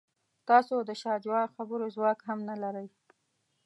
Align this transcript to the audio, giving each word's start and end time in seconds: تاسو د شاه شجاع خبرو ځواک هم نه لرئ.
تاسو 0.49 0.75
د 0.87 0.91
شاه 1.01 1.19
شجاع 1.21 1.45
خبرو 1.55 1.85
ځواک 1.95 2.19
هم 2.27 2.39
نه 2.49 2.55
لرئ. 2.63 2.87